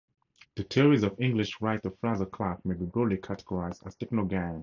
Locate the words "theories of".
0.63-1.21